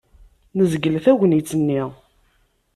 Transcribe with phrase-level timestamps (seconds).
[0.57, 1.81] Nezgel tagnit-nni.